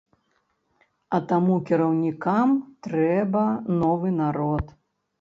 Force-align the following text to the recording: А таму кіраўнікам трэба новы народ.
А 1.17 1.19
таму 1.33 1.59
кіраўнікам 1.69 2.57
трэба 2.91 3.47
новы 3.85 4.09
народ. 4.21 4.65